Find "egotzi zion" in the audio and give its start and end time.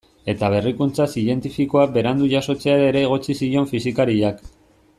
3.09-3.69